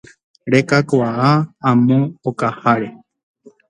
[0.53, 1.29] Rekakuaa
[1.69, 1.99] amo
[2.29, 2.89] okaháre